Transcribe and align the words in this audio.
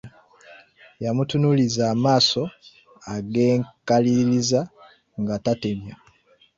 Yamutunuuliza 1.03 1.83
amaaso 1.93 2.43
ag’enkaliriza 3.15 4.61
nga 5.21 5.35
tatemya. 5.43 5.95